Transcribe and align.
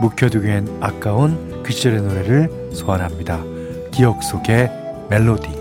묵혀두기엔 0.00 0.78
아까운 0.80 1.62
그 1.62 1.72
시절의 1.72 2.02
노래를 2.02 2.70
소환합니다. 2.72 3.42
기억 3.92 4.22
속의 4.22 4.70
멜로디. 5.10 5.60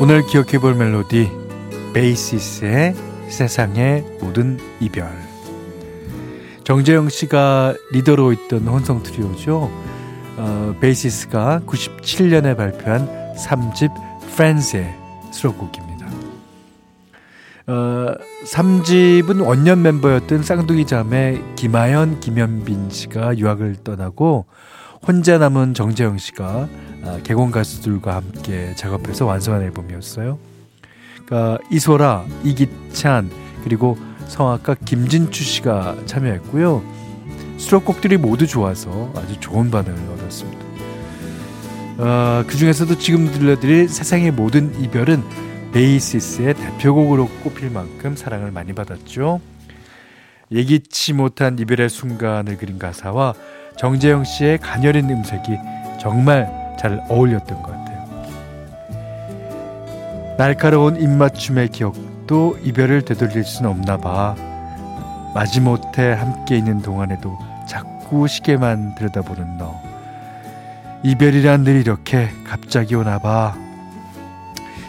오늘 0.00 0.26
기억해 0.26 0.58
볼 0.58 0.74
멜로디 0.74 1.30
베이시스의 1.94 2.94
세상의 3.30 4.04
모든 4.20 4.58
이별 4.78 5.23
정재형 6.64 7.10
씨가 7.10 7.74
리더로 7.92 8.32
있던 8.32 8.66
혼성 8.66 9.02
트리오죠. 9.02 9.70
어, 10.36 10.76
베이시스가 10.80 11.60
97년에 11.66 12.56
발표한 12.56 13.34
3집 13.36 13.92
Friends의 14.34 14.94
수록곡입니다. 15.30 16.06
어, 17.66 18.14
3집은 18.46 19.44
원년 19.44 19.82
멤버였던 19.82 20.42
쌍둥이 20.42 20.86
자매 20.86 21.40
김아연, 21.56 22.20
김연빈 22.20 22.88
씨가 22.90 23.36
유학을 23.36 23.76
떠나고 23.84 24.46
혼자 25.06 25.36
남은 25.36 25.74
정재영 25.74 26.16
씨가 26.16 26.68
아, 27.04 27.18
개공 27.22 27.50
가수들과 27.50 28.16
함께 28.16 28.74
작업해서 28.74 29.26
완성한 29.26 29.62
앨범이었어요. 29.62 30.38
그러니까 31.26 31.62
이소라, 31.70 32.24
이기찬 32.42 33.30
그리고 33.64 33.98
성악가 34.28 34.74
김진추 34.84 35.42
씨가 35.44 35.96
참여했고요. 36.06 36.82
수록곡들이 37.58 38.16
모두 38.16 38.46
좋아서 38.46 39.12
아주 39.16 39.38
좋은 39.40 39.70
반응을 39.70 40.12
얻었습니다. 40.14 40.64
어, 41.98 42.44
그 42.46 42.56
중에서도 42.56 42.98
지금 42.98 43.30
들려드릴 43.30 43.88
세상의 43.88 44.32
모든 44.32 44.78
이별은 44.80 45.22
베이시스의 45.72 46.54
대표곡으로 46.54 47.28
꼽힐 47.42 47.70
만큼 47.70 48.16
사랑을 48.16 48.50
많이 48.50 48.72
받았죠. 48.72 49.40
예기치 50.50 51.12
못한 51.14 51.58
이별의 51.58 51.88
순간을 51.88 52.56
그린 52.58 52.78
가사와 52.78 53.34
정재영 53.78 54.24
씨의 54.24 54.58
가녀린 54.58 55.10
음색이 55.10 55.58
정말 56.00 56.48
잘 56.78 57.00
어울렸던 57.08 57.62
것 57.62 57.70
같아요. 57.70 57.84
날카로운 60.36 61.00
입맞춤의 61.00 61.68
기억 61.68 61.94
도 62.26 62.58
이별을 62.62 63.02
되돌릴 63.02 63.44
수는 63.44 63.70
없나 63.70 63.96
봐. 63.96 64.34
마지못해 65.34 66.12
함께 66.12 66.56
있는 66.56 66.80
동안에도 66.80 67.36
자꾸 67.68 68.28
시계만 68.28 68.94
들여다보는 68.94 69.58
너. 69.58 69.74
이별이란 71.02 71.64
늘 71.64 71.76
이렇게 71.76 72.30
갑자기 72.46 72.94
오나 72.94 73.18
봐. 73.18 73.54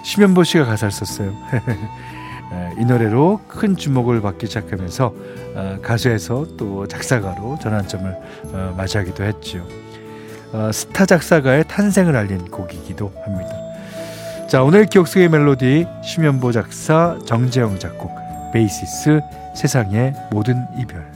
심현보 0.03 0.43
씨가 0.43 0.65
가사를 0.65 0.91
썼어요. 0.91 1.33
이 2.77 2.85
노래로 2.85 3.41
큰 3.47 3.75
주목을 3.75 4.21
받기 4.21 4.47
시작하면서 4.47 5.13
어, 5.55 5.77
가수에서 5.81 6.45
또 6.57 6.87
작사가로 6.87 7.57
전환점을 7.61 8.17
어, 8.53 8.73
맞이하기도 8.77 9.23
했죠. 9.23 9.65
어, 10.53 10.71
스타 10.71 11.05
작사가의 11.05 11.65
탄생을 11.67 12.15
알린 12.15 12.45
곡이기도 12.49 13.11
합니다. 13.25 13.64
자, 14.55 14.63
오늘 14.63 14.85
기억 14.85 15.09
속의 15.09 15.27
멜로디 15.27 15.85
심현보 16.01 16.53
작사, 16.53 17.19
정재영 17.25 17.77
작곡, 17.77 18.09
베이시스 18.53 19.19
세상의 19.53 20.13
모든 20.31 20.65
이별. 20.79 21.11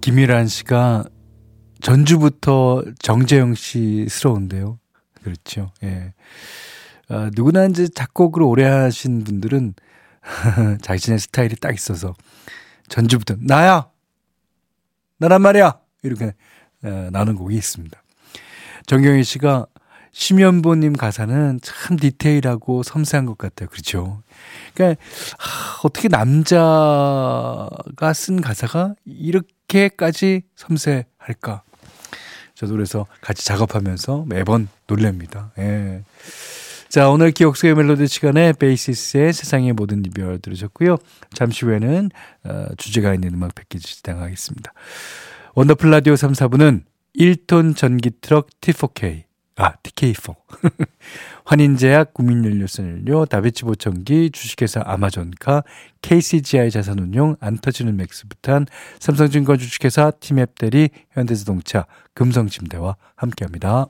김일한 0.00 0.46
씨가 0.46 1.04
전주부터 1.82 2.84
정재영 2.98 3.56
씨스러운데요. 3.56 4.78
그렇죠. 5.22 5.70
예. 5.82 6.14
아, 7.10 7.30
누구나 7.34 7.66
이제 7.66 7.88
작곡을 7.88 8.42
오래 8.42 8.64
하신 8.64 9.24
분들은 9.24 9.74
자신의 10.80 11.18
스타일이 11.18 11.56
딱 11.56 11.74
있어서 11.74 12.14
전주부터 12.88 13.36
나야 13.40 13.90
나란 15.18 15.42
말이야 15.42 15.78
이렇게 16.02 16.32
어, 16.84 17.08
나는 17.12 17.34
곡이 17.34 17.54
있습니다. 17.54 18.02
정경희 18.86 19.24
씨가 19.24 19.66
심연보님 20.12 20.92
가사는 20.92 21.58
참 21.62 21.96
디테일하고 21.96 22.84
섬세한 22.84 23.26
것 23.26 23.36
같아요. 23.36 23.68
그렇죠. 23.68 24.22
그러니까 24.74 25.00
하, 25.38 25.80
어떻게 25.82 26.08
남자가 26.08 28.12
쓴 28.14 28.40
가사가 28.40 28.94
이렇게까지 29.04 30.42
섬세할까? 30.54 31.62
저도 32.54 32.74
그래서 32.74 33.06
같이 33.20 33.44
작업하면서 33.44 34.26
매번 34.28 34.68
놀랍니다. 34.86 35.50
예. 35.58 36.04
자, 36.88 37.10
오늘 37.10 37.32
기억 37.32 37.56
속의 37.56 37.74
멜로디 37.74 38.06
시간에 38.06 38.52
베이시스의 38.52 39.32
세상의 39.32 39.72
모든 39.72 40.04
이별 40.06 40.38
들으셨고요. 40.38 40.96
잠시 41.32 41.64
후에는 41.64 42.10
어, 42.44 42.66
주제가 42.76 43.14
있는 43.14 43.34
음악 43.34 43.56
패키지 43.56 44.00
진행하겠습니다. 44.00 44.72
원더풀 45.56 45.90
라디오 45.90 46.14
3, 46.14 46.34
4부는 46.34 46.84
1톤 47.18 47.76
전기 47.76 48.10
트럭 48.10 48.48
T4K, 48.60 49.22
아, 49.56 49.74
TK4. 49.74 50.34
환인제약, 51.44 52.12
국민연료 52.12 52.69
썬연료, 52.69 53.26
다비치 53.26 53.64
보청기, 53.64 54.30
주식회사 54.30 54.82
아마존카, 54.84 55.62
KCGI 56.02 56.70
자산운용, 56.72 57.36
안터지는 57.38 57.96
맥스부탄, 57.96 58.66
삼성증권 58.98 59.58
주식회사 59.58 60.10
티맵대리, 60.10 60.88
현대자동차, 61.12 61.86
금성침대와 62.14 62.96
함께합니다. 63.14 63.86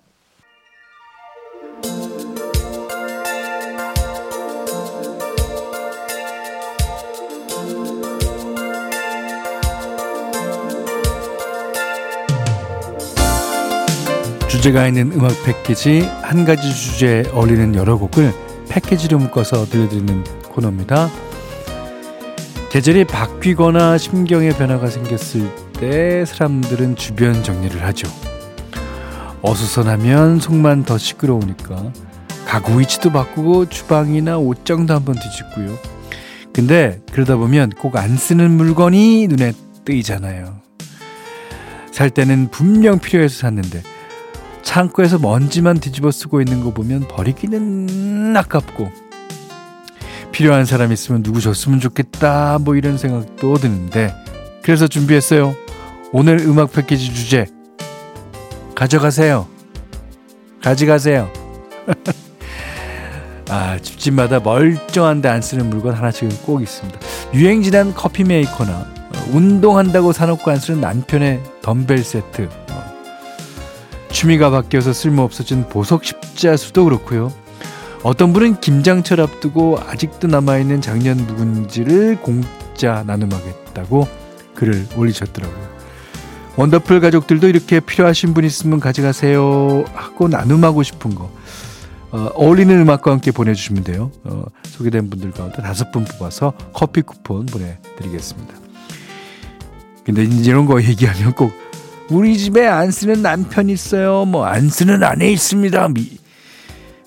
주제가 14.55 14.87
있는 14.87 15.11
음악 15.13 15.33
패키지 15.45 16.09
한 16.23 16.45
가지 16.45 16.73
주제에 16.73 17.25
어울리는 17.33 17.75
여러 17.75 17.97
곡을 17.99 18.33
패키지로 18.69 19.19
묶어서 19.19 19.67
들려드리는 19.67 20.23
코너입니다. 20.45 21.11
계절이 22.71 23.05
바뀌거나 23.07 23.99
심경의 23.99 24.53
변화가 24.53 24.91
생겼을 24.91 25.51
때 25.73 26.25
사람들은 26.25 26.95
주변 26.95 27.43
정리를 27.43 27.83
하죠. 27.83 28.09
어수선하면 29.43 30.39
속만 30.39 30.85
더 30.85 30.99
시끄러우니까 30.99 31.93
가구 32.47 32.79
위치도 32.79 33.11
바꾸고 33.11 33.69
주방이나 33.69 34.39
옷장도 34.39 34.95
한번 34.95 35.17
뒤집고요. 35.17 35.77
근데 36.53 37.01
그러다 37.13 37.37
보면 37.37 37.71
꼭 37.71 37.97
안 37.97 38.17
쓰는 38.17 38.53
물건이 38.53 39.27
눈에 39.27 39.53
뜨이잖아요. 39.85 40.61
살 41.91 42.09
때는 42.11 42.51
분명 42.53 43.01
필요해서 43.01 43.41
샀는데 43.41 43.83
창고에서 44.75 45.21
먼지만 45.21 45.79
뒤집어 45.79 46.11
쓰고 46.11 46.41
있는 46.41 46.61
거 46.61 46.73
보면 46.73 47.07
버리기는 47.07 48.37
아깝고 48.37 48.91
필요한 50.33 50.65
사람 50.65 50.91
있으면 50.91 51.23
누구 51.23 51.41
줬으면 51.41 51.79
좋겠다 51.79 52.59
뭐 52.61 52.75
이런 52.75 52.99
생각도 52.99 53.55
드는데 53.55 54.13
그래서 54.63 54.89
준비했어요. 54.89 55.55
오늘 56.11 56.41
음악 56.41 56.73
패키지 56.73 57.15
주제 57.15 57.47
가져가세요. 58.75 59.47
가져가세요. 60.61 61.31
아, 63.51 63.79
집집마다 63.81 64.41
멀쩡한데 64.41 65.29
안 65.29 65.41
쓰는 65.41 65.71
물건 65.71 65.95
하나씩은 65.95 66.31
꼭 66.39 66.63
있습니다. 66.63 66.99
유행 67.35 67.63
지난 67.63 67.95
커피 67.95 68.25
메이커나 68.25 68.93
운동한다고 69.31 70.13
사놓고 70.13 70.51
안 70.51 70.57
쓰는 70.57 70.81
남편의 70.81 71.45
덤벨 71.63 72.03
세트 72.03 72.64
취미가 74.15 74.49
바뀌어서 74.49 74.95
쓸모없어진 74.95 75.69
보석 75.69 76.05
십자수도 76.05 76.85
그렇고요. 76.85 77.31
어떤 78.03 78.33
분은 78.33 78.61
김장철 78.61 79.21
앞두고 79.21 79.79
아직도 79.87 80.29
남아있는 80.29 80.81
작년 80.81 81.19
묵은지를 81.27 82.23
공짜 82.23 83.03
나눔하겠다. 83.07 83.65
받았다고 83.75 84.07
글을 84.55 84.87
올리셨더라고요. 84.97 85.75
원더풀 86.57 87.01
가족들도 87.01 87.49
이렇게 87.49 87.81
필요하신 87.81 88.33
분 88.33 88.45
있으면 88.45 88.79
가져가세요 88.79 89.85
하고 89.93 90.29
나눔하고 90.29 90.85
싶은 90.85 91.17
거 91.17 91.31
어, 92.13 92.31
어울리는 92.35 92.81
음악과 92.81 93.11
함께 93.11 93.33
보내주시면 93.33 93.83
돼요. 93.83 94.13
어, 94.23 94.45
소개된 94.63 95.11
분들 95.11 95.33
가운데 95.33 95.61
다섯 95.61 95.91
분 95.91 96.05
뽑아서 96.05 96.53
커피 96.73 97.03
쿠폰 97.03 97.45
보내드리겠습니다. 97.47 98.55
근데 100.05 100.23
이런 100.23 100.67
거 100.67 100.81
얘기하면 100.81 101.33
꼭 101.33 101.53
우리 102.11 102.37
집에 102.39 102.67
안 102.67 102.91
쓰는 102.91 103.23
남편 103.23 103.69
있어요. 103.71 104.25
뭐 104.25 104.47
안 104.47 104.69
쓰는 104.69 105.03
아내 105.03 105.31
있습니다. 105.31 105.89
미, 105.89 106.19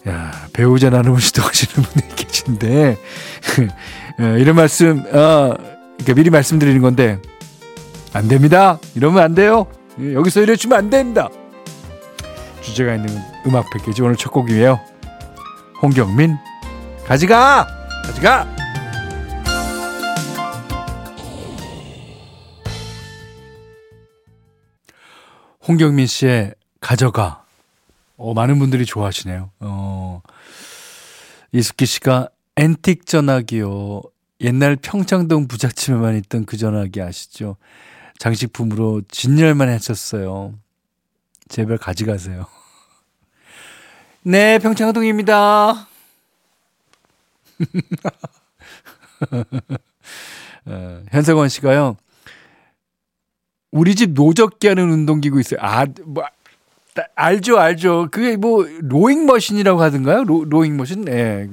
야 0.07 0.31
배우자 0.53 0.89
나눔을 0.89 1.21
시도 1.21 1.43
하시는 1.43 1.85
분이 1.87 2.07
계신데 2.15 2.97
어, 4.19 4.23
이런 4.37 4.55
말씀 4.55 4.99
어, 5.11 5.53
그러니까 5.97 6.13
미리 6.15 6.29
말씀드리는 6.29 6.81
건데 6.81 7.19
안 8.13 8.27
됩니다. 8.27 8.79
이러면 8.95 9.23
안 9.23 9.35
돼요. 9.35 9.67
예, 9.99 10.13
여기서 10.13 10.41
이래주면 10.41 10.77
안 10.77 10.89
된다. 10.89 11.29
주제가 12.61 12.95
있는 12.95 13.09
음악 13.45 13.69
패키지 13.71 14.01
오늘 14.01 14.15
첫 14.15 14.31
곡이에요. 14.31 14.79
홍경민 15.81 16.37
가지가 17.05 17.67
가지가 18.05 18.56
홍경민 25.67 26.07
씨의 26.07 26.55
가져가 26.79 27.45
어, 28.15 28.33
많은 28.33 28.57
분들이 28.57 28.85
좋아하시네요. 28.85 29.51
어, 29.59 30.21
이숙기 31.51 31.85
씨가 31.85 32.29
앤틱 32.55 33.05
전화기요. 33.05 34.01
옛날 34.41 34.75
평창동 34.77 35.47
부잣집에만 35.47 36.15
있던 36.17 36.45
그 36.45 36.57
전화기 36.57 37.01
아시죠? 37.01 37.57
장식품으로 38.17 39.01
진열만 39.09 39.69
했었어요. 39.69 40.53
제발 41.49 41.77
가져가세요. 41.77 42.45
네, 44.23 44.57
평창동입니다. 44.59 45.87
어, 50.65 51.03
현석원 51.11 51.49
씨가요. 51.49 51.97
우리 53.71 53.95
집 53.95 54.11
노적기 54.11 54.67
하는 54.67 54.89
운동기구 54.89 55.39
있어요. 55.39 55.59
아, 55.61 55.85
뭐, 56.05 56.23
알죠, 57.15 57.57
알죠. 57.57 58.07
그게 58.11 58.37
뭐, 58.37 58.65
로잉 58.81 59.25
머신이라고 59.25 59.81
하던가요? 59.81 60.23
로, 60.23 60.45
로잉 60.45 60.77
머신? 60.77 61.05
네. 61.05 61.47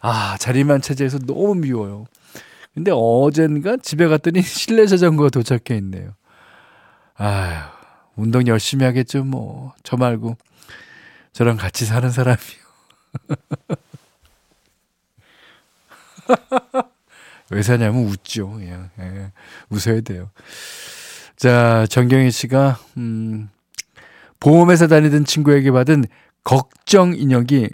아, 0.00 0.36
자리만 0.38 0.82
차지해서 0.82 1.18
너무 1.20 1.54
미워요. 1.56 2.06
근데 2.74 2.90
어젠가 2.94 3.76
집에 3.78 4.06
갔더니 4.06 4.42
실내 4.42 4.86
자전거가 4.86 5.30
도착해 5.30 5.76
있네요. 5.78 6.10
아휴, 7.14 7.62
운동 8.16 8.46
열심히 8.46 8.84
하겠죠, 8.84 9.24
뭐. 9.24 9.72
저 9.82 9.96
말고. 9.96 10.36
저랑 11.32 11.56
같이 11.56 11.86
사는 11.86 12.10
사람이요. 12.10 12.66
왜 17.50 17.62
사냐면 17.62 18.04
웃죠. 18.04 18.50
그냥. 18.50 18.90
예, 18.98 19.32
웃어야 19.70 20.02
돼요. 20.02 20.30
자, 21.36 21.86
정경희 21.88 22.30
씨가, 22.30 22.78
음, 22.96 23.50
보험회사 24.40 24.86
다니던 24.86 25.24
친구에게 25.24 25.70
받은 25.70 26.04
걱정 26.44 27.14
인형이, 27.14 27.68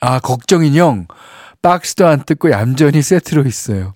아, 0.00 0.18
걱정 0.18 0.64
인형, 0.64 1.06
박스도 1.62 2.06
안 2.06 2.24
뜯고 2.24 2.50
얌전히 2.50 3.02
세트로 3.02 3.44
있어요. 3.46 3.94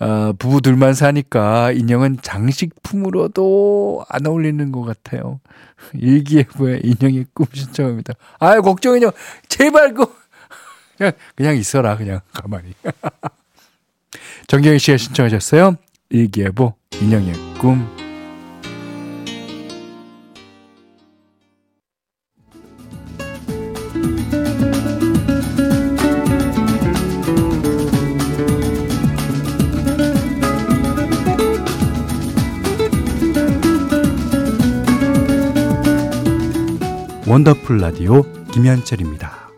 어, 0.00 0.32
부부 0.38 0.60
둘만 0.60 0.94
사니까 0.94 1.72
인형은 1.72 2.18
장식품으로도 2.22 4.04
안 4.08 4.26
어울리는 4.26 4.72
것 4.72 4.82
같아요. 4.82 5.40
일기예보에 5.94 6.80
인형의 6.82 7.26
꿈 7.32 7.46
신청합니다. 7.52 8.14
아유, 8.38 8.60
걱정 8.62 8.96
인형, 8.96 9.12
제발 9.48 9.94
그, 9.94 10.06
그냥, 10.96 11.12
그냥 11.34 11.56
있어라, 11.56 11.96
그냥 11.96 12.20
가만히. 12.32 12.74
정경희 14.46 14.78
씨가 14.78 14.96
신청하셨어요. 14.96 15.76
일기예보, 16.10 16.74
인형의 17.00 17.34
꿈. 17.58 18.03
원더풀 37.34 37.78
라디오 37.78 38.22
김현철입니다. 38.52 39.50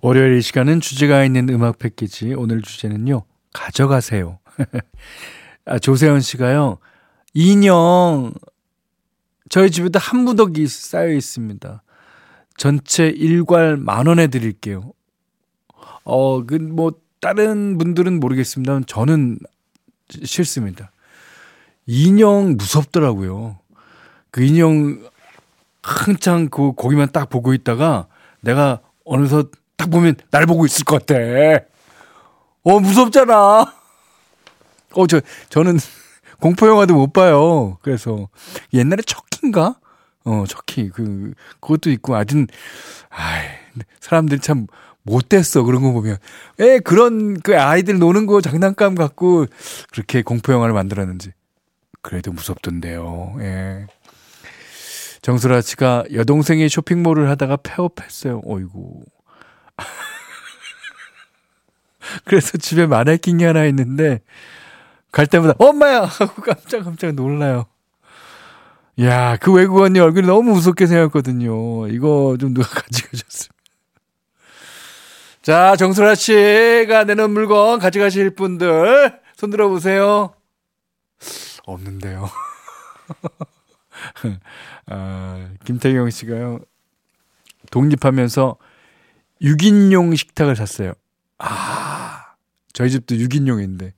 월요일 0.00 0.38
이 0.38 0.40
시간은 0.40 0.80
주제가 0.80 1.26
있는 1.26 1.46
음악 1.50 1.78
패키지. 1.78 2.32
오늘 2.32 2.62
주제는요. 2.62 3.24
가져가세요. 3.52 4.38
아, 5.66 5.78
조세현 5.78 6.22
씨가요. 6.22 6.78
인형 7.34 8.32
저희 9.50 9.70
집에도 9.70 9.98
한 9.98 10.20
무더기 10.20 10.66
쌓여 10.68 11.12
있습니다. 11.12 11.82
전체 12.56 13.08
일괄 13.08 13.76
만 13.76 14.06
원에 14.06 14.28
드릴게요. 14.28 14.90
어, 16.04 16.46
그 16.46 16.54
뭐 16.60 16.92
다른 17.20 17.76
분들은 17.76 18.20
모르겠습니다만 18.20 18.86
저는 18.86 19.38
싫습니다. 20.08 20.92
인형 21.84 22.56
무섭더라고요. 22.56 23.58
그 24.30 24.42
인형 24.42 25.12
한창 25.84 26.48
그 26.48 26.72
고기만 26.72 27.10
딱 27.12 27.28
보고 27.28 27.52
있다가 27.52 28.06
내가 28.40 28.80
어느덧 29.04 29.50
딱 29.76 29.90
보면 29.90 30.16
날 30.30 30.46
보고 30.46 30.64
있을 30.64 30.84
것 30.84 31.04
같아. 31.04 31.14
어, 32.62 32.80
무섭잖아. 32.80 33.74
어, 34.92 35.06
저, 35.06 35.20
저는 35.50 35.76
공포 36.40 36.66
영화도 36.66 36.94
못 36.94 37.12
봐요. 37.12 37.76
그래서 37.82 38.28
옛날에 38.72 39.02
척키인가? 39.02 39.76
어, 40.24 40.44
척키. 40.48 40.88
그, 40.88 41.34
그것도 41.60 41.90
있고, 41.90 42.16
아주, 42.16 42.46
아이, 43.10 43.46
사람들이 44.00 44.40
참 44.40 44.66
못됐어. 45.02 45.64
그런 45.64 45.82
거 45.82 45.92
보면. 45.92 46.16
에, 46.60 46.78
그런, 46.78 47.38
그 47.40 47.60
아이들 47.60 47.98
노는 47.98 48.24
거 48.24 48.40
장난감 48.40 48.94
갖고 48.94 49.44
그렇게 49.92 50.22
공포 50.22 50.54
영화를 50.54 50.72
만들었는지. 50.72 51.32
그래도 52.00 52.32
무섭던데요. 52.32 53.36
예. 53.40 53.86
정수라 55.24 55.62
씨가 55.62 56.04
여동생이 56.12 56.68
쇼핑몰을 56.68 57.30
하다가 57.30 57.56
폐업했어요. 57.62 58.42
어이구. 58.44 59.04
그래서 62.26 62.58
집에 62.58 62.86
마네킹이 62.86 63.42
하나 63.42 63.64
있는데 63.64 64.20
갈 65.10 65.26
때마다 65.26 65.54
엄마야 65.58 66.02
하고 66.02 66.42
깜짝깜짝 66.42 67.14
놀라요. 67.14 67.64
야, 69.00 69.38
그 69.38 69.50
외국 69.50 69.80
언니 69.80 69.98
얼굴이 69.98 70.26
너무 70.26 70.52
무섭게 70.52 70.86
생겼거든요. 70.86 71.88
이거 71.88 72.36
좀 72.38 72.52
누가 72.52 72.68
가져가셨으면. 72.82 73.54
자, 75.40 75.74
정수라 75.76 76.16
씨가 76.16 77.04
내는 77.04 77.30
물건 77.30 77.78
가져가실 77.78 78.34
분들 78.34 79.20
손 79.36 79.48
들어 79.48 79.70
보세요. 79.70 80.34
없는데요. 81.64 82.28
아, 84.86 85.48
김태경 85.64 86.10
씨가요. 86.10 86.60
독립하면서 87.70 88.56
6인용 89.42 90.16
식탁을 90.16 90.56
샀어요. 90.56 90.92
아, 91.38 92.34
저희 92.72 92.90
집도 92.90 93.14
6인용인데, 93.14 93.92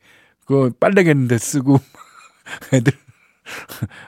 그거 0.45 0.71
빨래겠는데 0.81 1.39
쓰고, 1.39 1.79
애들, 2.73 2.93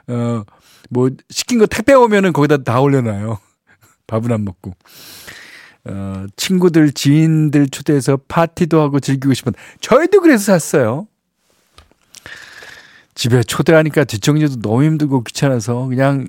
어, 0.08 0.44
뭐, 0.90 1.10
시킨 1.30 1.58
거 1.58 1.66
택배 1.66 1.92
오면은 1.94 2.32
거기다 2.32 2.58
다 2.58 2.80
올려놔요. 2.80 3.38
밥은 4.06 4.32
안 4.32 4.44
먹고. 4.44 4.74
어, 5.84 6.26
친구들, 6.36 6.92
지인들 6.92 7.68
초대해서 7.68 8.18
파티도 8.28 8.80
하고 8.80 9.00
즐기고 9.00 9.34
싶은, 9.34 9.52
저희도 9.80 10.20
그래서 10.20 10.52
샀어요. 10.52 11.06
집에 13.18 13.42
초대하니까 13.42 14.04
뒷정리도 14.04 14.60
너무 14.60 14.84
힘들고 14.84 15.24
귀찮아서 15.24 15.88
그냥 15.88 16.28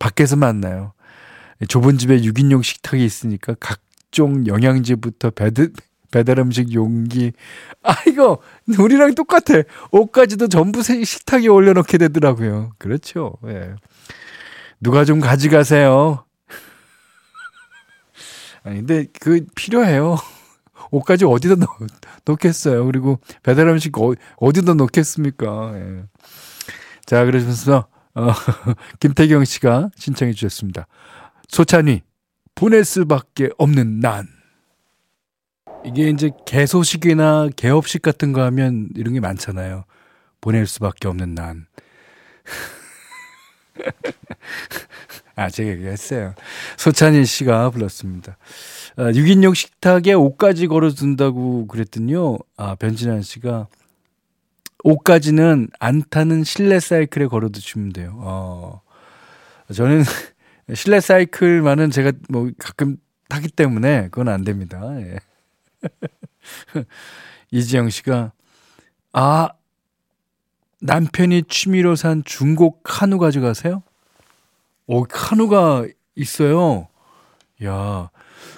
밖에서 0.00 0.34
만나요. 0.34 0.92
좁은 1.68 1.98
집에 1.98 2.22
6인용 2.22 2.64
식탁이 2.64 3.04
있으니까 3.04 3.54
각종 3.60 4.44
영양제부터 4.44 5.30
배드, 5.30 5.72
배달 6.10 6.40
음식 6.40 6.74
용기. 6.74 7.30
아, 7.84 7.94
이거, 8.08 8.40
우리랑 8.76 9.14
똑같아. 9.14 9.62
옷까지도 9.92 10.48
전부 10.48 10.82
식탁에 10.82 11.46
올려놓게 11.46 11.96
되더라고요. 11.96 12.72
그렇죠. 12.78 13.36
예. 13.46 13.76
누가 14.80 15.04
좀 15.04 15.20
가져가세요. 15.20 16.24
아니, 18.64 18.78
근데 18.78 19.06
그 19.20 19.46
필요해요. 19.54 20.16
옷까지 20.90 21.24
어디다 21.24 21.56
넣, 21.56 21.66
놓겠어요. 22.24 22.84
그리고 22.86 23.20
배달 23.42 23.68
음식 23.68 23.96
어, 23.98 24.14
어디다 24.36 24.74
놓겠습니까? 24.74 25.72
예. 25.76 26.04
자, 27.06 27.24
그러면서, 27.24 27.86
어, 28.14 28.32
김태경 29.00 29.44
씨가 29.44 29.90
신청해 29.96 30.32
주셨습니다. 30.32 30.86
소찬이, 31.48 32.02
보낼 32.54 32.84
수밖에 32.84 33.50
없는 33.58 34.00
난. 34.00 34.28
이게 35.84 36.10
이제 36.10 36.30
개소식이나 36.46 37.48
개업식 37.56 38.02
같은 38.02 38.32
거 38.32 38.42
하면 38.42 38.88
이런 38.96 39.14
게 39.14 39.20
많잖아요. 39.20 39.84
보낼 40.40 40.66
수밖에 40.66 41.08
없는 41.08 41.34
난. 41.34 41.66
아, 45.40 45.48
제가 45.48 45.70
얘기했어요. 45.70 46.34
소찬희 46.76 47.24
씨가 47.24 47.70
불렀습니다. 47.70 48.36
아, 48.96 49.04
6인용 49.04 49.54
식탁에 49.54 50.12
옷까지 50.12 50.66
걸어둔다고 50.66 51.66
그랬더니요. 51.66 52.36
아, 52.58 52.74
변진환 52.74 53.22
씨가 53.22 53.68
옷까지는 54.84 55.68
안 55.78 56.02
타는 56.10 56.44
실내 56.44 56.78
사이클에 56.78 57.28
걸어두시면 57.28 57.94
돼요. 57.94 58.16
어. 58.18 58.82
저는 59.74 60.02
실내 60.74 61.00
사이클만은 61.00 61.90
제가 61.90 62.12
뭐 62.28 62.50
가끔 62.58 62.98
타기 63.30 63.48
때문에 63.48 64.08
그건 64.10 64.28
안 64.28 64.44
됩니다. 64.44 64.82
예. 65.00 65.20
이지영 67.50 67.88
씨가 67.88 68.32
아 69.14 69.48
남편이 70.82 71.44
취미로 71.48 71.96
산 71.96 72.22
중고 72.24 72.82
카누 72.82 73.18
가져가세요? 73.18 73.82
오 74.92 75.04
카누가 75.04 75.86
있어요. 76.16 76.88
야 77.64 78.10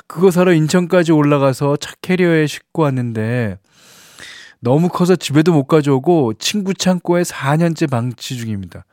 그거 0.07 0.31
사러 0.31 0.55
인천까지 0.55 1.13
올라가서 1.13 1.77
차 1.77 1.93
캐리어에 2.01 2.47
싣고 2.47 2.85
왔는데 2.85 3.59
너무 4.61 4.89
커서 4.89 5.15
집에도 5.15 5.53
못 5.53 5.67
가져오고 5.67 6.35
친구 6.39 6.73
창고에 6.73 7.21
4년째 7.21 7.91
방치 7.91 8.39
중입니다. 8.39 8.87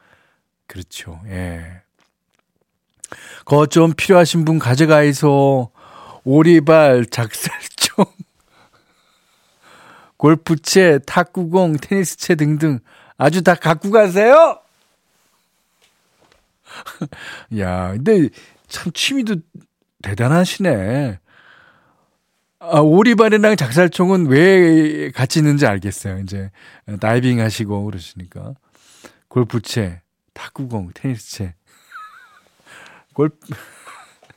그렇죠. 0.67 1.22
예. 1.27 1.81
그거 3.46 3.67
좀 3.67 3.93
필요하신 3.93 4.43
분 4.43 4.60
가져가이소. 4.60 5.72
오리발, 6.25 7.05
작살총, 7.05 8.05
골프채, 10.17 11.00
탁구공, 11.05 11.77
테니스채 11.77 12.36
등등 12.36 12.79
아주 13.17 13.41
다 13.41 13.55
갖고 13.55 13.91
가세요! 13.91 14.60
야, 17.59 17.91
근데 17.93 18.29
참 18.67 18.91
취미도 18.93 19.38
대단하시네. 20.01 21.19
아, 22.61 22.79
오리발이랑 22.79 23.55
작살총은 23.55 24.27
왜 24.27 25.11
같이 25.11 25.39
있는지 25.39 25.65
알겠어요. 25.65 26.19
이제 26.19 26.51
다이빙 26.99 27.39
하시고 27.39 27.85
그러시니까. 27.85 28.53
골프채, 29.29 30.01
탁구공, 30.33 30.91
테니스채. 30.93 31.55
골 33.13 33.31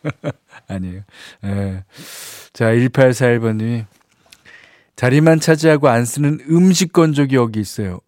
아니에요. 0.68 1.02
예. 1.44 1.84
자, 2.52 2.66
1841번 2.66 3.56
님이 3.56 3.84
자리만 4.96 5.40
차지하고 5.40 5.88
안 5.88 6.04
쓰는 6.04 6.38
음식 6.48 6.92
건조기 6.92 7.34
여기 7.34 7.60
있어요. 7.60 8.00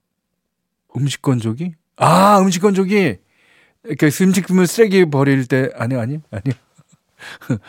음식 0.97 1.23
건조기? 1.23 1.75
아, 1.97 2.39
음식 2.41 2.61
건조기! 2.61 3.19
이렇게 3.85 4.07
음식물 4.23 4.67
쓰레기 4.67 5.05
버릴 5.05 5.47
때, 5.47 5.71
아니요, 5.77 6.01
아니요, 6.01 6.21
아니요. 6.31 6.55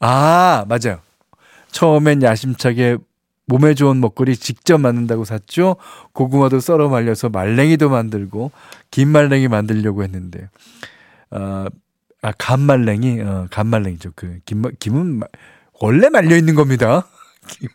아, 0.00 0.64
맞아요. 0.68 1.00
처음엔 1.70 2.22
야심차게 2.22 2.98
몸에 3.48 3.74
좋은 3.74 4.00
먹거리 4.00 4.36
직접 4.36 4.78
만든다고 4.78 5.24
샀죠. 5.24 5.76
고구마도 6.12 6.60
썰어 6.60 6.88
말려서 6.88 7.30
말랭이도 7.30 7.88
만들고 7.88 8.52
김 8.90 9.08
말랭이 9.08 9.48
만들려고 9.48 10.02
했는데 10.02 10.50
어, 11.30 11.66
아 12.20 12.32
간말랭이 12.36 13.20
어, 13.22 13.46
간말랭이죠. 13.50 14.12
그 14.14 14.38
김, 14.44 14.62
김은 14.78 15.22
원래 15.80 16.10
말려 16.10 16.36
있는 16.36 16.54
겁니다. 16.54 17.08
김, 17.48 17.68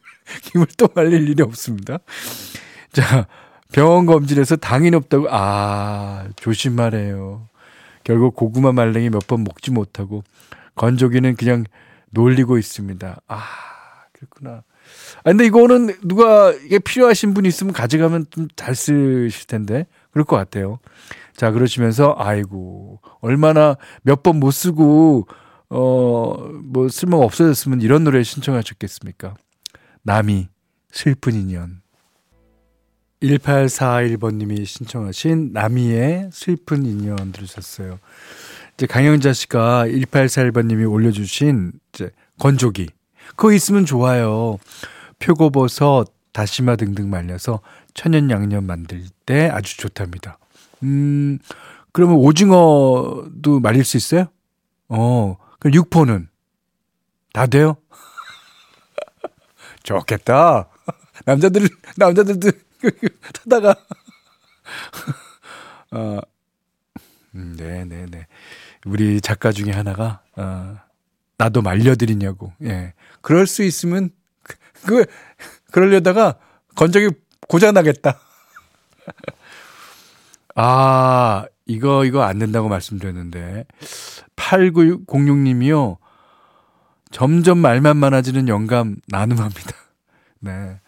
김을 0.43 0.67
또 0.77 0.87
말릴 0.93 1.27
일이 1.27 1.41
없습니다. 1.41 1.97
자 2.91 3.25
병원 3.71 4.05
검진에서 4.05 4.55
당이 4.57 4.91
높다고 4.91 5.27
아 5.31 6.27
조심하래요. 6.35 7.47
결국 8.03 8.35
고구마 8.35 8.71
말랭이 8.73 9.09
몇 9.09 9.27
번 9.27 9.43
먹지 9.43 9.71
못하고 9.71 10.23
건조기는 10.75 11.35
그냥 11.35 11.65
놀리고 12.11 12.57
있습니다. 12.57 13.21
아 13.27 13.43
그렇구나. 14.13 14.63
아, 15.19 15.31
근데 15.31 15.45
이거는 15.45 15.95
누가 16.03 16.51
이게 16.51 16.79
필요하신 16.79 17.33
분 17.33 17.45
있으면 17.45 17.73
가져가면 17.73 18.25
좀 18.31 18.47
잘 18.55 18.75
쓰실 18.75 19.47
텐데 19.47 19.87
그럴 20.11 20.25
것 20.25 20.35
같아요. 20.35 20.79
자 21.35 21.51
그러시면서 21.51 22.15
아이고 22.17 22.99
얼마나 23.21 23.77
몇 24.03 24.23
번 24.23 24.39
못 24.39 24.51
쓰고 24.51 25.27
어 25.69 26.49
뭐 26.73 26.89
쓸모 26.89 27.21
없어졌으면 27.23 27.81
이런 27.81 28.03
노래 28.03 28.23
신청하셨겠습니까? 28.23 29.35
남이 30.03 30.49
슬픈 30.91 31.33
인연. 31.35 31.82
1841번님이 33.23 34.65
신청하신 34.65 35.51
나미의 35.53 36.29
슬픈 36.31 36.85
인연 36.85 37.31
들으셨어요. 37.31 37.99
이제 38.75 38.85
강영자 38.85 39.33
씨가 39.33 39.87
1841번님이 39.87 40.91
올려주신 40.91 41.71
이제 41.93 42.11
건조기. 42.39 42.89
그거 43.29 43.53
있으면 43.53 43.85
좋아요. 43.85 44.57
표고버섯, 45.19 46.11
다시마 46.33 46.75
등등 46.75 47.09
말려서 47.09 47.61
천연 47.93 48.29
양념 48.29 48.65
만들 48.65 49.03
때 49.25 49.47
아주 49.49 49.77
좋답니다. 49.77 50.37
음, 50.83 51.39
그러면 51.91 52.17
오징어도 52.17 53.59
말릴 53.61 53.85
수 53.85 53.97
있어요? 53.97 54.25
어, 54.89 55.37
그럼 55.59 55.75
육포는? 55.75 56.27
다 57.31 57.45
돼요? 57.45 57.77
좋겠다. 59.83 60.67
남자들, 61.25 61.69
남자들도 61.95 62.51
타다가. 63.33 63.75
어, 65.91 66.19
음, 67.35 67.55
네네네. 67.57 67.85
네, 67.85 68.05
네. 68.05 68.27
우리 68.85 69.21
작가 69.21 69.51
중에 69.51 69.71
하나가, 69.71 70.21
어, 70.35 70.77
나도 71.37 71.61
말려드리냐고. 71.61 72.53
예. 72.63 72.93
그럴 73.21 73.47
수 73.47 73.63
있으면, 73.63 74.09
그, 74.41 74.55
그 74.85 75.05
그러려다가 75.71 76.37
건조기 76.75 77.09
고장 77.47 77.73
나겠다. 77.73 78.19
아, 80.55 81.45
이거, 81.65 82.05
이거 82.05 82.23
안 82.23 82.39
된다고 82.39 82.69
말씀드렸는데. 82.69 83.65
8906님이요. 84.35 85.97
점점 87.11 87.59
말만 87.59 87.97
많아지는 87.97 88.47
영감 88.47 88.97
나눔합니다. 89.07 89.75
네. 90.39 90.79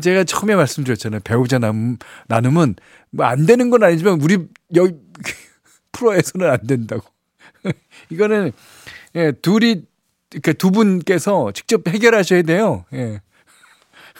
제가 0.00 0.24
처음에 0.24 0.54
말씀드렸잖아요. 0.54 1.20
배우자 1.24 1.58
나눔, 1.58 1.98
나눔은 2.28 2.76
뭐 3.10 3.26
안 3.26 3.46
되는 3.46 3.70
건 3.70 3.82
아니지만 3.82 4.20
우리 4.20 4.38
여기 4.74 4.94
프로에서는 5.92 6.48
안 6.48 6.66
된다고. 6.66 7.04
이거는 8.10 8.52
예, 9.14 9.32
둘이 9.32 9.82
이렇게 10.32 10.52
두 10.52 10.70
분께서 10.70 11.52
직접 11.52 11.88
해결하셔야 11.88 12.42
돼요. 12.42 12.84
예. 12.92 13.20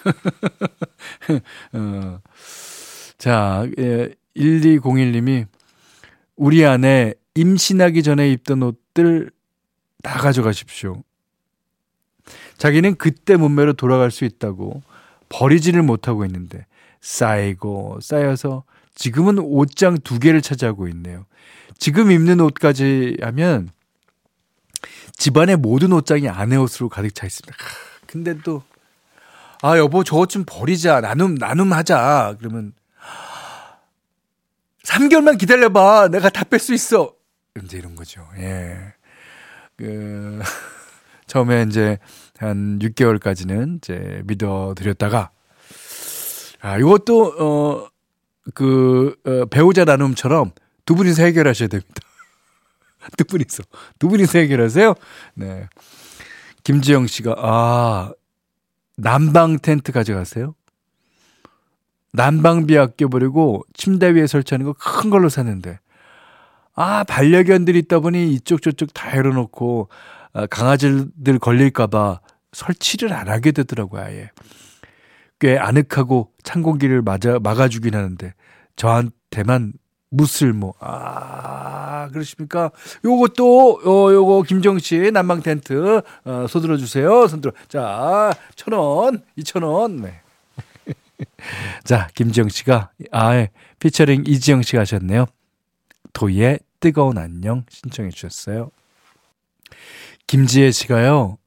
어. 1.73 2.21
자, 3.18 3.66
예, 3.78 4.11
1201님이 4.37 5.47
우리 6.37 6.64
안에 6.64 7.14
임신하기 7.35 8.02
전에 8.02 8.30
입던 8.30 8.62
옷들 8.62 9.30
다 10.02 10.18
가져가십시오. 10.18 11.02
자기는 12.56 12.97
그때 12.97 13.37
몸매로 13.37 13.75
돌아갈 13.75 14.11
수 14.11 14.25
있다고 14.25 14.83
버리지를 15.28 15.83
못하고 15.83 16.25
있는데 16.25 16.66
쌓이고 17.00 17.99
쌓여서 18.02 18.64
지금은 18.95 19.38
옷장 19.38 19.99
두 19.99 20.18
개를 20.18 20.40
차지하고 20.42 20.88
있네요. 20.88 21.26
지금 21.78 22.11
입는 22.11 22.40
옷까지 22.40 23.18
하면 23.23 23.71
집안의 25.16 25.56
모든 25.56 25.92
옷장이 25.92 26.28
아내 26.28 26.56
옷으로 26.56 26.88
가득 26.88 27.14
차 27.14 27.26
있습니다. 27.26 27.56
근데 28.06 28.38
또, 28.45 28.62
아, 29.62 29.76
여보, 29.78 30.04
저것 30.04 30.28
좀 30.28 30.45
버리자. 30.47 31.00
나눔, 31.00 31.35
나눔하자. 31.35 32.37
그러면, 32.38 32.73
3개월만 34.85 35.38
기다려봐. 35.38 36.09
내가 36.09 36.28
다 36.28 36.45
뺄 36.45 36.61
수 36.61 36.73
있어. 36.75 37.12
이제 37.62 37.78
이런 37.78 37.95
거죠. 37.95 38.26
예. 38.38 38.76
그, 39.76 40.40
처음에 41.26 41.64
이제 41.68 41.99
한 42.38 42.78
6개월까지는 42.81 43.78
이제 43.78 44.23
믿어드렸다가, 44.25 45.31
아, 46.61 46.78
이것도, 46.78 47.25
어, 47.38 47.88
그, 48.55 49.16
어, 49.25 49.45
배우자 49.47 49.85
나눔처럼 49.85 50.52
두 50.85 50.95
분이서 50.95 51.23
해결하셔야 51.23 51.69
됩니다. 51.69 51.95
두 53.16 53.25
분이서. 53.25 53.62
두 53.99 54.09
분이서 54.09 54.38
해결하세요? 54.38 54.95
네. 55.35 55.69
김지영 56.64 57.07
씨가, 57.07 57.35
아, 57.38 58.12
난방 58.97 59.59
텐트 59.59 59.93
가져가세요? 59.93 60.55
난방비 62.12 62.78
아껴버리고 62.78 63.62
침대 63.75 64.09
위에 64.14 64.26
설치하는 64.26 64.64
거 64.64 64.73
큰 64.73 65.11
걸로 65.11 65.28
샀는데 65.28 65.78
아 66.75 67.05
반려견들이 67.05 67.78
있다 67.81 68.00
보니 68.00 68.33
이쪽 68.33 68.62
저쪽 68.62 68.95
다 68.95 69.14
열어놓고 69.16 69.88
아, 70.33 70.47
강아지들 70.47 71.38
걸릴까봐 71.38 72.21
설치를 72.57 73.13
안 73.13 73.29
하게 73.29 73.53
되더라고요 73.53 74.03
아예 74.03 74.31
꽤 75.39 75.59
아늑하고 75.59 76.33
찬 76.43 76.63
공기를 76.63 77.03
맞아 77.03 77.39
막아주긴 77.39 77.95
하는데 77.95 78.33
저한테만 78.77 79.75
무쓸모 80.11 80.75
아 80.81 82.09
그러십니까 82.13 82.71
요것도 83.05 83.81
어 83.85 84.13
요거 84.13 84.43
김정 84.43 84.79
씨 84.79 85.11
난방 85.13 85.43
텐트 85.43 86.01
어, 86.25 86.47
손들어 86.49 86.77
주세요 86.79 87.27
손들어 87.27 87.53
자 87.69 88.33
천 88.57 88.73
원 88.73 89.23
이천 89.37 89.63
원 89.63 89.97
네. 90.03 90.21
자, 91.85 92.09
김지영 92.15 92.51
씨가, 92.51 92.91
아, 93.11 93.47
피처링 93.79 94.25
이지영 94.27 94.61
씨가 94.61 94.81
하셨네요. 94.81 95.25
도희의 96.13 96.61
뜨거운 96.79 97.17
안녕 97.17 97.65
신청해 97.71 98.11
주셨어요. 98.11 98.71
김지혜 100.27 100.71
씨가요, 100.73 101.39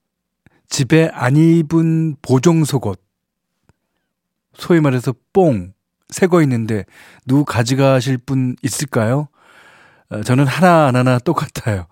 집에 0.69 1.09
안 1.13 1.35
입은 1.35 2.15
보정 2.21 2.63
속옷, 2.63 3.01
소위 4.53 4.79
말해서 4.79 5.13
뽕, 5.33 5.73
새거 6.09 6.41
있는데, 6.43 6.85
누구 7.25 7.43
가져가실 7.45 8.17
분 8.19 8.55
있을까요? 8.61 9.27
어, 10.09 10.21
저는 10.23 10.45
하나 10.45 10.87
안 10.87 10.95
하나 10.95 11.19
똑같아요. 11.19 11.87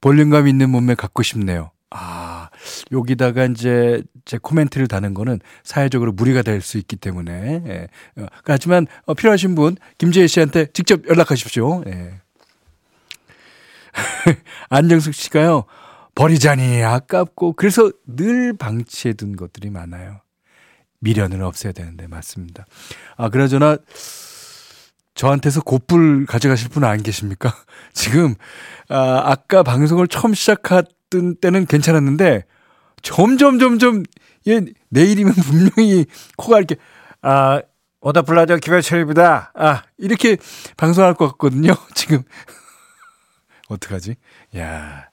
볼륨감 0.00 0.48
있는 0.48 0.70
몸매 0.70 0.94
갖고 0.94 1.22
싶네요. 1.22 1.70
아, 1.90 2.48
여기다가 2.90 3.44
이제 3.44 4.02
제 4.24 4.38
코멘트를 4.38 4.88
다는 4.88 5.12
거는 5.14 5.40
사회적으로 5.62 6.12
무리가 6.12 6.42
될 6.42 6.62
수 6.62 6.78
있기 6.78 6.96
때문에. 6.96 7.62
예. 7.66 7.88
어, 8.22 8.26
하지만 8.44 8.86
어, 9.04 9.14
필요하신 9.14 9.54
분 9.54 9.76
김재희 9.98 10.28
씨한테 10.28 10.66
직접 10.72 11.06
연락하십시오. 11.06 11.82
예. 11.86 12.20
안정숙 14.70 15.14
씨가요. 15.14 15.64
버리자니 16.14 16.82
아깝고 16.82 17.54
그래서 17.54 17.90
늘 18.06 18.52
방치해 18.56 19.14
둔 19.14 19.36
것들이 19.36 19.70
많아요. 19.70 20.20
미련을 21.00 21.42
없애야 21.42 21.72
되는데 21.72 22.06
맞습니다. 22.06 22.66
아 23.16 23.28
그나저나 23.28 23.78
저한테서 25.14 25.62
곧불 25.62 26.26
가져가실 26.26 26.68
분 26.70 26.84
안 26.84 27.02
계십니까? 27.02 27.54
지금 27.92 28.34
아, 28.88 29.22
아까 29.24 29.62
방송을 29.62 30.06
처음 30.08 30.34
시작했던 30.34 31.36
때는 31.40 31.66
괜찮았는데 31.66 32.44
점점 33.02 33.58
점점 33.58 34.02
얘 34.48 34.60
내일이면 34.90 35.34
분명히 35.76 36.06
코가 36.36 36.58
이렇게 36.58 36.76
아 37.20 37.62
오다플라자 38.00 38.58
김현철입니다. 38.58 39.52
아 39.54 39.82
이렇게 39.96 40.36
방송할 40.76 41.14
것 41.14 41.28
같거든요. 41.32 41.74
지금 41.94 42.22
어떡하지? 43.68 44.16
야 44.58 45.08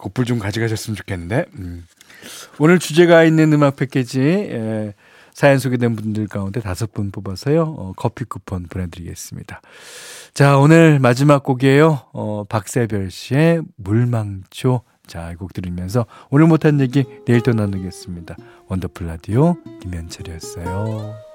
곧불 0.00 0.24
좀 0.24 0.38
가져가셨으면 0.38 0.96
좋겠는데. 0.96 1.44
음. 1.58 1.86
오늘 2.58 2.78
주제가 2.78 3.24
있는 3.24 3.52
음악 3.52 3.76
패키지 3.76 4.20
에, 4.20 4.94
사연 5.32 5.58
소개된 5.58 5.96
분들 5.96 6.26
가운데 6.26 6.60
다섯 6.60 6.92
분 6.92 7.10
뽑아서요 7.10 7.62
어, 7.62 7.92
커피 7.96 8.24
쿠폰 8.24 8.64
보내드리겠습니다. 8.64 9.62
자 10.34 10.58
오늘 10.58 10.98
마지막 10.98 11.42
곡이에요. 11.42 12.02
어, 12.12 12.44
박세별 12.48 13.10
씨의 13.10 13.62
물망초 13.76 14.82
자, 15.06 15.32
이 15.32 15.34
곡 15.34 15.52
들으면서 15.52 16.06
오늘 16.30 16.46
못한 16.46 16.78
얘기 16.80 17.04
내일 17.26 17.40
또 17.40 17.52
나누겠습니다. 17.52 18.36
원더풀 18.68 19.08
라디오 19.08 19.56
김현철이었어요. 19.82 21.29